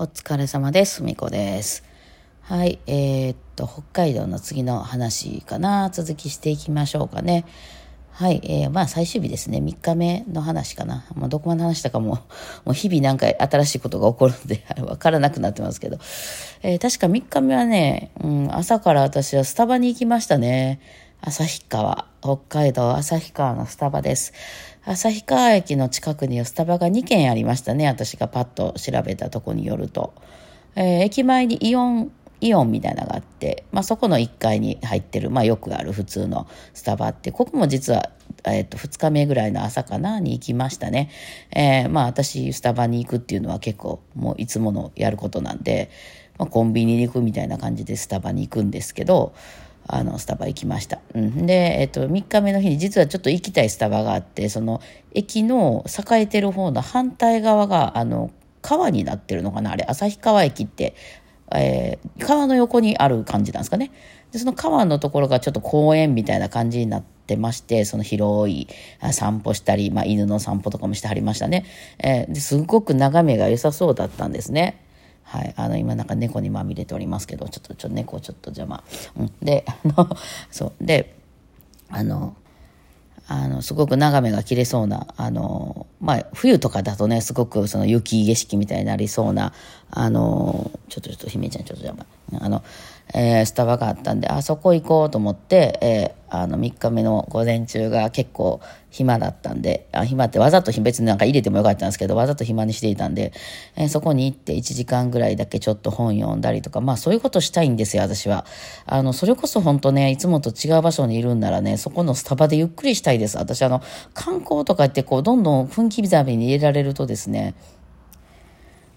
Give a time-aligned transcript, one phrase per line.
[0.00, 1.02] お疲れ様です。
[1.02, 1.82] みこです。
[2.42, 5.90] はい、えー、っと、北海道の次の話かな。
[5.90, 7.44] 続きしていきましょうかね。
[8.12, 9.58] はい、えー、まあ最終日ですね。
[9.58, 11.04] 3日目の話かな。
[11.16, 12.10] まあどこまで話したかも、
[12.64, 15.98] もう日々なんか新しいことが起こるので、 わからなくなってますけど。
[16.62, 20.78] えー、確か3日目はね、うん、朝から私はスタバに行きましたね。
[21.22, 24.32] 旭川、北海道旭川のスタバです。
[24.88, 27.86] 旭川駅の近くにスタバが2軒ありましたね。
[27.86, 30.14] 私がパッと調べたとこによると。
[30.76, 38.10] えー、駅前にイオン、イオンみたいなのがあって、まあ、そこの1階に入ってる、まあ、よくある普通のスタバって、ここも実は、
[38.46, 41.10] えっ、と、2日目ぐらいの朝かなに行きましたね。
[41.54, 45.90] えー、まあ、私、スタバに行くっていうのは結構、もういつものやることなんで、
[46.38, 49.34] まあ、コンビニに行くみたいな感じでスタバに行くんですけど、
[49.88, 51.00] あの、スタバ行きました。
[51.14, 51.46] うん。
[51.46, 54.80] で、えっと、3日目の日に実はちょっと行きたいスタバがあって、その、
[55.14, 58.30] 駅の栄えてる方の反対側が、あの、
[58.60, 60.94] 川になってるのかなあれ、旭川駅って、
[61.54, 63.90] えー、川の横にある感じなんですかね。
[64.30, 68.68] で、その川のところがちょっと公園みたいな感じになってまして、その広い
[69.12, 71.64] 散歩したり、まあ犬の散歩とかもしてはりましたね。
[71.98, 74.82] えー、ですごく眺めが良さそうだったんですね。
[75.28, 75.52] はい。
[75.56, 78.82] あの、今なんか猫にまみれておりますけど、ちょっと、ちょっと猫ちょっと邪魔。
[79.18, 79.32] うん。
[79.42, 80.08] で、あの、
[80.50, 80.84] そう。
[80.84, 81.14] で、
[81.90, 82.34] あの、
[83.26, 89.52] あの、すごく眺めが切れそうな、あの、まあ、冬とかだとね、すごくその雪景色みたいになりそうな、
[89.90, 92.46] あの、ちょっとちょっと姫ちゃんちょっと邪魔。
[92.46, 92.64] あの、
[93.14, 103.32] えー、スタバがあったんで、あそこ行こうと思って、えー、あの、3日目の午前中が結構暇だったんで、あ暇ってわざと別になんか入れてもよかったんですけど、わざと暇にしていたんで、
[103.76, 108.44] えー、そこに行って1時間ぐらいだけちょっと本読んだりとか、まあそういうことしたいんですよ、私は。
[108.84, 113.38] あの、それこそ本当ね、いつもと違う場所にいるんならね、そこのスタバでゆっくりしたいです。
[113.38, 117.54] 私、あの、観光とかってこう、どんどん分刻みに入れられるとですね、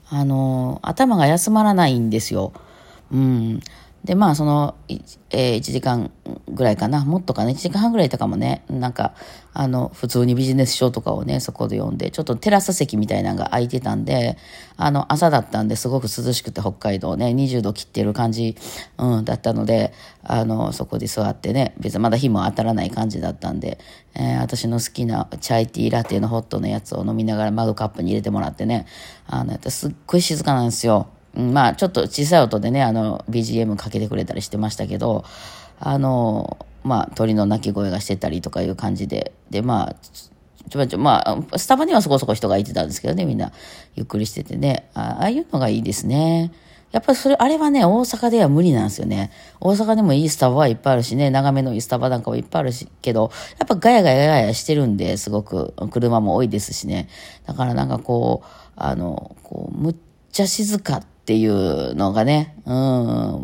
[0.09, 2.51] あの、頭が休まらないんですよ。
[3.13, 3.61] うん。
[4.03, 4.75] で、まあ、その、
[5.29, 6.11] えー、1時間
[6.47, 9.13] ぐらいかな、もっとかね、1時間半ぐらいいたかもね、なんか、
[9.53, 14.37] あの、普通にビジネス書とかをね、そこで読んで、ちょっとテラス席みたいなのが空いてたんで、
[14.75, 18.55] あの、朝だったんですごく涼しくて、北海道ね、20度切ってる感じ、
[18.97, 19.93] うん、だったので、
[20.23, 23.77] あの、そこで座ってね、別にまだ日も当たらない感じだったんで、
[24.15, 28.87] えー、私の好きなチャイティーラテのホットのやつを飲みながらマグカップに入れてもらってね、
[29.27, 31.07] あの、すっごい静かなんですよ。
[31.33, 35.23] まあ、ちょっと小さい音でね、あの、BGM かけてくれたりしてましたけど、
[35.79, 39.95] あの、まあ、鳥の鳴き声がしてたりとかいう感じで、で、まあ、
[40.69, 43.51] ちょちょ、まあ、スタバにはそこそこ人がいてたんですけどね、みんな、
[43.95, 46.51] ゆっくりしててね、ああいうのがいいですね。
[46.91, 49.31] やっぱりそれ、あれはね、大阪では無理なんですよね。
[49.61, 57.07] 大阪でもいいスタバはいっぱいあるしね、長めのいいスタバなんかもいっぱいあるし、けど、やっぱガヤガヤガヤしてるんで、すごく車も多いですしね。
[57.45, 59.95] だからなんかこう、あの、こう、むっ
[60.31, 62.73] っちゃ静かっていうのがね、うん、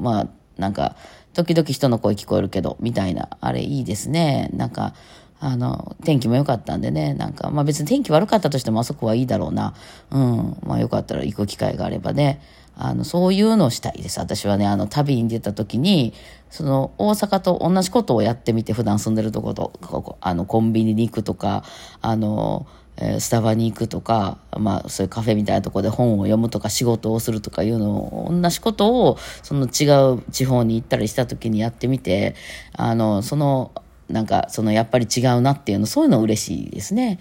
[0.02, 0.28] まあ、
[0.58, 0.96] なんか、
[1.34, 4.50] 時々人の声聞こえるけど、みたいな、あれいいですね。
[4.54, 4.96] なんか、
[5.40, 9.76] あの、天気も良かったんでね、なんか、まあ別に天気悪かったとしてもあそこはいいだろうな。
[10.10, 12.42] うん、まあよかったら行く機会があればね、
[12.76, 14.20] あの、そういうのをしたいです。
[14.20, 16.14] 私はね、あの、旅に出た時に、
[16.50, 21.64] その、大阪と同じことをやってみて、普段住んでるとこと、ここあの、コンビニに行くとか、
[22.02, 22.66] あの、
[23.00, 32.36] えスタバに行くとか、まあ、そういうカフェみたいなところで本を読むとか仕事をするとかいうのを、同じことを、その違う地方に行ったりした時にやってみて、
[32.74, 33.72] あの、その、
[34.10, 37.20] なんか、その、やっぱり違うなっていうの、そういうの嬉しいですね。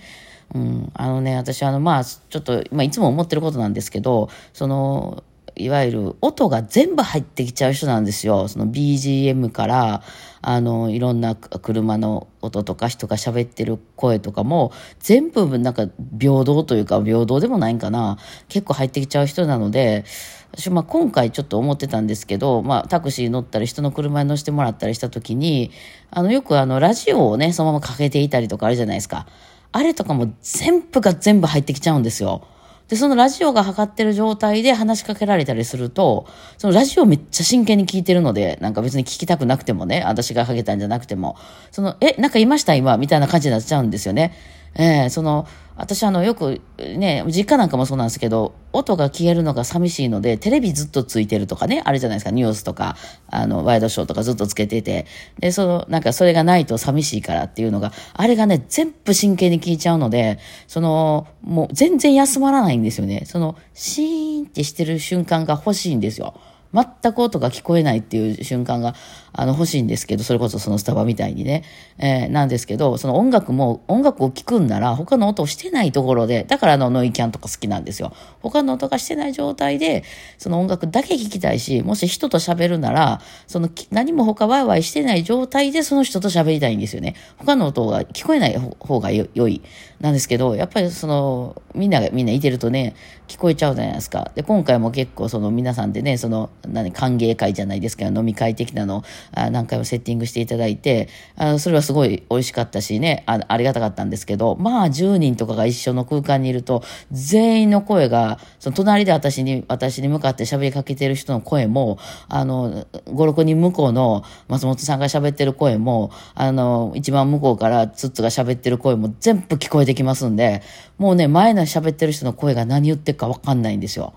[0.54, 5.24] うん、あのね、私、あの、まあ、ちょっと、まあ、いつも思ってることなんですけど、その、
[5.56, 8.46] いわゆる音が全部入ってきちゃう人なんですよ。
[8.48, 10.02] その BGM から、
[10.42, 15.88] あの、いろんな車の音とか人が喋ってる声とかも、全部なんか
[16.20, 18.18] 平等というか、平等でもないんかな。
[18.48, 20.04] 結構入ってきちゃう人なので、
[20.52, 25.70] 私、まあ今回ちょっと思ってたんですけど、まあタクシー乗ったり人の車に乗せてもらったりした時に、
[26.10, 29.26] あの、よくあの、ラジオをね、そのままかけていたりとかあるじゃないですか。
[29.72, 32.46] あれとかも全部が全部入ってきちゃうんですよ。
[32.88, 41.36] で、そのラジオが測ってる状態で話しかけられたりすると、そのラジオめっちゃ真剣に聞いてるので、なんか別に聞きたくなくてもね、私がかけたんじゃなくても、
[41.72, 42.96] その、え、なんかいました今？
[42.96, 44.34] みたいな感じになっちゃうんですよね。
[44.78, 45.46] ええー、その、
[45.76, 52.96] 私あの、よくね、実家なんかもそうなんですけど、音が消えるのが寂しいので、テレビずっとついてるとかね、あれじゃないですか、ニュースとか、
[53.28, 55.06] あの、ワイドショーとかずっとつけてて、
[55.38, 63.24] で、その、なんかそれがないと寂しいからっていうのが、あれがね、全部真剣に聞いちゃうので、その、もう全然休まらないんですよね。
[63.26, 66.40] その、シーンってしてる瞬間が欲しいんですよ。
[66.72, 68.94] 全く音が聞こえないっていう瞬間が
[69.36, 71.62] あの、欲しいんですけど、それこそそのスタバみたいにね、
[71.98, 78.14] えー、なんですけど、その音楽も、音楽を聴くんなら、他の音をしてないところで、だからあの、ノイキャンとか好きなんですよ。
[78.40, 80.04] 他の音がしてない状態で、
[80.38, 87.14] その音楽だけ聴きたいし、もし人と喋るなら、その、何も他ワイワイしてない状態でその人と喋りたいんですよね。
[87.36, 89.60] 他の音が聞こえない方が良い。
[90.00, 92.94] なんですけど、やっぱりその、みんなが、みんないてるとね、
[93.28, 94.30] 聞こえちゃうじゃないですか。
[94.34, 99.02] で、今回も結構その皆さんでね、その、何、歓迎会じゃないですか、飲み会的なの
[99.32, 111.98] あ何回もセッティングしていただいて、あそれはすごい美味しかったしねあ、ありがたかったんですけど、まあ10人とかが一緒の空間にいると、全員の声が、その隣で私に、私に向かって喋りかけてる人の声も、
[112.28, 120.62] あの、5、6人向こうの松本さんが喋ってる声も、あの、一番向こうからツッツが喋ってる声も全部聞こえてきますんで、
[120.98, 124.14] もうね、前の喋ってる人の声が何言ってるかわかんないんですよ。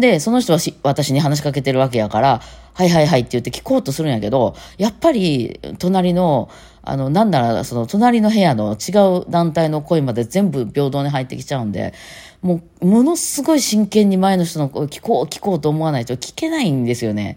[0.00, 2.40] で、その人は私に話しかけてるわけやから、
[2.74, 6.50] はいはいはいって言って聞こうとするんやけど、やっぱり隣の、
[6.82, 8.92] あの、なんならその隣の部屋の違
[9.22, 11.94] う団体の声まで全部平等に入ってきちゃうんで、
[12.42, 17.36] もう、ものすごい真剣に前の人の声聞こう聞こうと思わないと聞けないんですよね。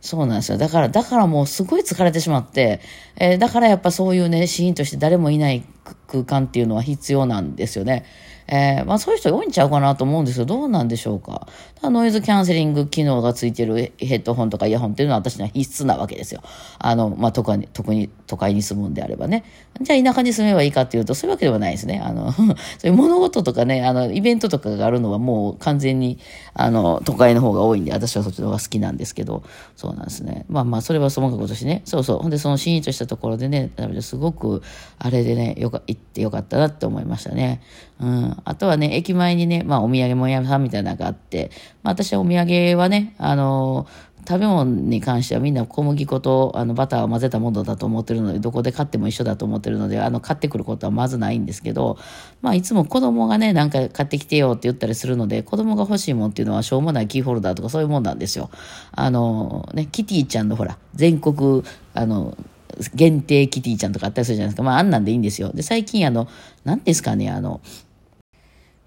[0.00, 0.58] そうなんですよ。
[0.58, 2.80] だから、だからもうすごい疲れてしまって、
[3.16, 5.64] えー、だからやっぱそういうね、シーンとして誰もいない
[6.08, 8.04] 空間っていうのは必要なんですよね。
[8.48, 11.46] えー、まあそういう人多いんちゃうかなと思うんですけど、どうなんでしょうか。
[11.90, 16.42] ノイズキャンセリング機能がついてるヘッドホンとかイヤホンっていうのは私には必須なわけですよ。
[16.78, 19.44] あの、まあ、特に、特に都会に住むんであればね。
[19.80, 22.00] じゃあ田舎に住めばいいかっていうと、そういうわけではないですね。
[22.04, 26.18] あの、 そういう物事とかね、あの、イベントとかがあるのはもう完全に、
[26.54, 29.42] あの、都会の方が多いんで、私はそっちの方が好きなんですけど、
[29.74, 30.44] そうなんですね。
[30.48, 31.82] まあまあ、それはそのかくとしね。
[31.84, 32.18] そうそう。
[32.18, 34.62] ほんで、そのシーンとしたところでね、すごく、
[34.98, 37.60] あれでね、よか、行ってよかったなって思いましたね。
[38.00, 38.36] うん。
[38.44, 41.50] あとはね、駅前にね、まあお土産物屋さんみたいなのがあって、
[41.82, 43.86] まあ私はお土産はね、あの
[44.26, 51.98] 食べ物に関してはみんな小麦粉とあのバターを混ぜたものだと思ってるので、どこで買っても一緒だと思ってるので、あの、買ってくることはまずないんですけど、
[52.40, 58.50] まあ、いつも子供がね、なんか買ってきてよって言ったりするので、子供が欲しいもんっていうのはしょうもないキーホルダーとかそういうもんなんですよ。
[58.92, 61.64] あの、ね、キティちゃんのほら、全国、
[61.94, 62.36] あの、
[62.94, 64.62] 限定キティちゃんとかあったりするじゃないですか。
[64.62, 65.50] まあ、あんなんでいいんですよ。
[65.52, 66.28] で、最近あの、
[66.64, 67.60] 何ですかね、あの、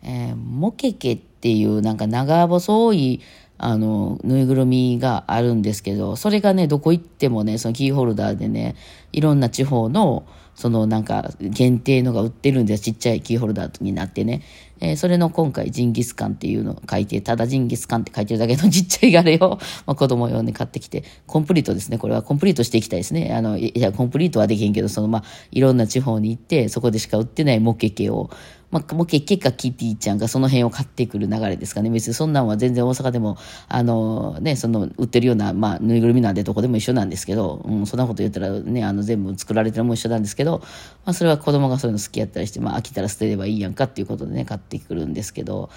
[0.05, 3.21] えー、モケケっていうなんか長細い
[3.57, 8.75] あの、ぬいぐるみがあるんですけど、それがね、どこ行ってもね、そのキーホルダーでね、
[9.13, 10.25] いろんな地方の、
[10.55, 12.83] そのなんか限定のが売ってるんです。
[12.83, 14.41] ちっちゃいキーホルダーになってね。
[14.79, 21.97] えー、それの今回ジンギスカンっていうのを書いて、ただジンギスカンって書いてるだけのちっちゃいあれを、 まあ、子供用に買ってきて、コンプリートですね。
[21.97, 23.33] これはコンプリートしていきたいですね。
[23.33, 28.29] あの、いや、コンプリートはできへんけど、そのまあ、いろんな地方に行って、そこでしか売ってないモケケを、
[28.75, 31.89] まあ、もう結果キティちゃんがその辺を買ってくる流れですかね。
[31.89, 33.37] 別にそんなんは全然大阪でも、
[33.69, 40.59] あのね、その売ってるような、まあ、ぬいぐるみなんでどこでも一緒なんですけど、うん、そんなこと言ったらね、あの全部作られてるのも一緒なんですけど、
[41.05, 45.69] まあ、それは子供がそういうの好きやったりして、まあ、飽きたら捨てればいいやんかっていうことでね、買ってくるんですけど、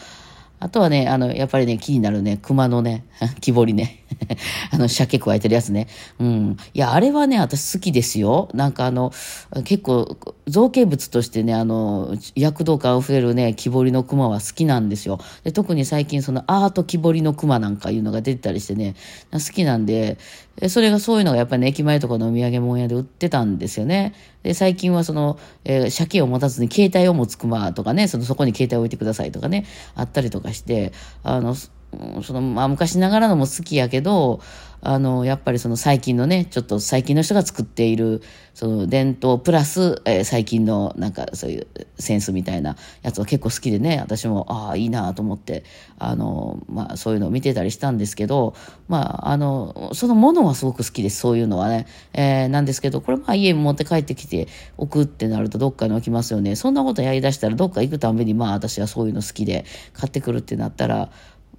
[0.60, 3.04] あとはね、あの、やっぱりね、気になるね、熊のね、
[3.40, 4.04] 木彫りね。
[4.72, 5.88] あの、鮭加えてるやつね。
[6.18, 6.56] うん。
[6.74, 8.48] いや、あれはね、私好きですよ。
[8.54, 9.12] なんかあの、
[9.64, 10.16] 結構、
[10.46, 15.20] 造形物としてね、あの、躍動感あふれるね、木彫りの熊は好きなんですよ。
[15.44, 18.94] で、特に最近そのアート木彫りの熊なんかいうのが出てたりしてね、
[19.32, 20.18] 好きなんで、
[20.68, 24.14] それがそういうのがやっぱりね、駅前とかのお土産物屋で売ってたんですよね。
[24.42, 31.54] で、最近はその、えー、鮭を持たずに携帯を持つ熊とかね、その、そこに携帯を置いてくださいとかね、あったりとかして、あの、
[32.22, 34.40] その、まあ、昔ながらのも好きやけど、
[34.80, 38.22] あの、やっぱりその最近のね、ちょっと最近の人が作っている、
[38.54, 41.66] その伝統プラス、えー、最近のなんかそういう
[41.98, 45.64] センスみたいなやつは結構好きでね、私も、ああ、いいなと思って、
[45.98, 48.54] あの、まあそういうのを見てたりしたんですけど、
[48.88, 51.86] まあ、あの、そのものはすごく好きです、そういうのはね。
[52.12, 54.46] えー、なんですけど、これまあ家に持って帰ってきて
[54.76, 56.54] 置くってなるとどっかに置きますよね。
[56.54, 61.10] そんなことやりだしたらどっか行くためにまあ私はそういうの好きで買ってくるってなったら、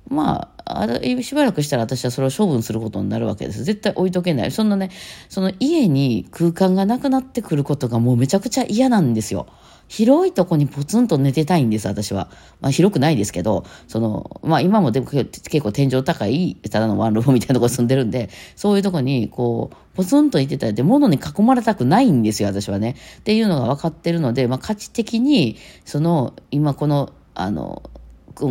[0.10, 0.88] まあ、
[1.22, 3.64] しばらくしたら私はそれを処分することになるわけです。
[3.64, 4.52] 絶対置いとけない。
[4.52, 4.90] そんなね、
[5.30, 9.48] その家に空間がなくなってくることがもうめちゃくちゃ嫌なんですよ。
[9.88, 12.30] 広いとこにポツンと寝てたいんです、私は。
[12.62, 22.96] まあ広くないですけど、その、まあ今もでも結構天井高い、ただのワンルームみたいなとこ住んでるんで、そういうとこに、こう、ポツンといてたりで、物に囲まれたくないんですよ、私はね。
[23.20, 27.82] っていうのが分かってるので、まあ価値的に、その、今この、あの、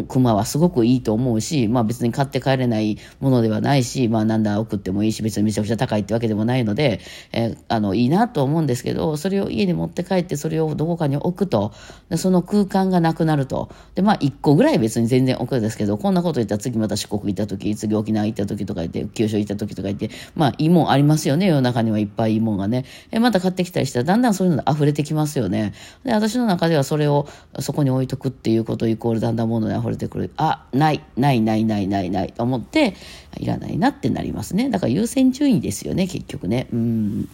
[0.06, 7.00] 熊はすごくいいと思うし、まあ別に買って帰れないものではないし、まあなんだ送ってもいいし、別にめちゃくちゃ高いってわけでもないので、
[7.32, 11.72] えー、あの、いいなと思うんですけど、それを家に持って帰ってそれをどこかに置くと、
[12.10, 13.70] でその空間がなくなると。
[13.94, 22.84] で、まあ1個ぐらい別に全然置くんですけど、こんなこと言ったら次また四国行った時、次沖縄行った時とか言って、九州行った時とか言って、まあいいもんありますよね、世の中にはいっぱいいいもんがね。
[23.10, 25.72] えまた買ってきたりしたら、だんだんそういうの溢れてきますよね。
[26.04, 27.26] で、私の中ではそれを
[27.60, 30.30] そこに置いとくっていうことイコールだんだん物で溢れてくる。
[30.36, 32.94] あ、ない、ないないないないないと思って、
[33.38, 34.70] いらないなってなりますね。
[34.70, 36.68] だから優先順位ですよね、結局ね。
[36.72, 37.28] うん。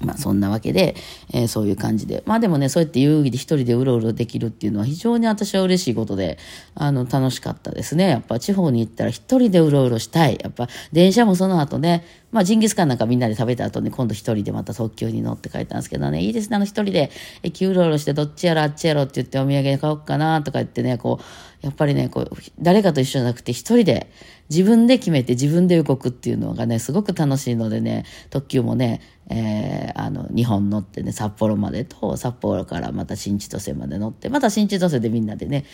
[0.00, 0.94] まあそんなわけで、
[1.32, 2.22] えー、そういう感じで。
[2.26, 6.38] まあでもね、そうやって遊戯で一人でうろうろできるっていうのは非常に私は嬉しいことで、
[6.74, 8.08] あの、楽しかったですね。
[8.08, 10.38] やっぱ地方に行ったら一人でうろうろしたい。
[10.40, 17.10] やっぱ電車もその後ね、まあジンギスカンなんかみんなで食べた後に今度一人でまた特急に乗って帰ったんですけどね、いいですね、あの一人で
[17.42, 22.30] 駅うろうろしてどっちやろあっちやろって言ってお土産買おうかなとか言ってね、こう、やっぱりね、こう、
[22.60, 24.10] 誰かと一緒じゃなくて一人で
[24.50, 35.64] 自分で決めて自分で動くっていうのがね、すごく楽しいのでね、特急もね、えー、あの、日本乗ってね、札幌までと、札幌からまた新千歳まで乗って、また新千歳でみんなでね、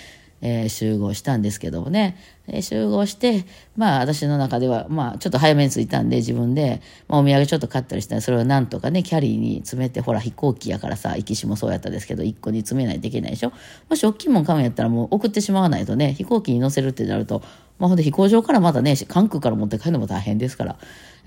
[0.46, 3.46] えー、集合したんですけどもね、えー、集合して、
[3.78, 13.52] まあ私の中では、まあちょっと早めに着いたんで自分で、まあ、お土産ちょっと買ったりしたらそれをなんとかね、キャリーに詰めて、ほら飛行機やからさ、行きしもそうやったですけど、1個に詰めないといけないでしょ。
[13.88, 17.42] もし大きいもん買うんやったらもう送ってしまわないとね、飛行機に乗せるってなると、
[17.78, 20.76] まあ、ほんで飛行場からまだね、関空から持って帰るのも大変ですから、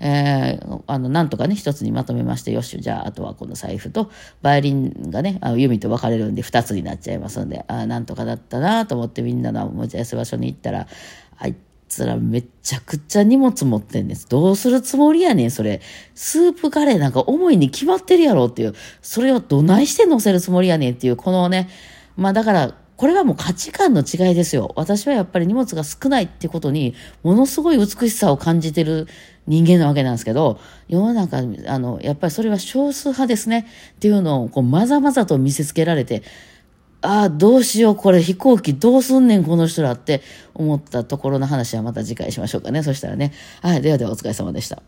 [0.00, 4.10] えー、あの、なんとかね、一つにまとめまして、よし、じゃあ、あとはこの財布と、
[4.42, 10.86] バイオリンがね、あの弓と分かれるんで、二つになっちゃいますんで、あなんとかだったなと思ってみんなの持ち合わせ場所に行ったら、
[11.36, 11.54] あい
[11.88, 14.28] つらめちゃくちゃ荷物持ってんです。
[14.28, 15.80] どうするつもりやねん、それ。
[16.14, 21.68] スープカレーなんか重いに決まってるやろっていう、それをどないして乗せるつもりやねんっていう、このね、
[22.16, 24.72] まあだから、これはもう価値観の違いですよ。
[24.74, 29.06] 私はやっぱり荷物が少ないってことに、ものすごい美しさを感じてる
[29.46, 33.68] 人間なわけなんですけど、世の中、あの、やっぱりそれは少数派ですね。
[33.92, 36.24] っていうのを、こう、まざまざと見せつけられて、
[37.00, 40.20] ああ、どうしよう、これ飛行機どうすんねん、この人らって
[40.54, 42.82] 思ったところの話はまた次回しましょうかね。
[42.82, 43.32] そしたらね。
[43.62, 44.82] はい、ではではお疲れ様でした。